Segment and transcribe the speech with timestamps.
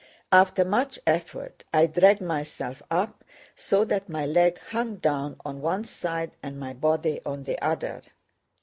[0.31, 3.23] After much effort I dragged myself up,
[3.55, 8.01] so that my leg hung down on one side and my body on the other.